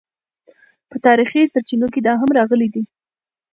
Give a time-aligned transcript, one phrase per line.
[0.89, 2.83] په تاریخي سرچینو کې دا هم راغلي دي.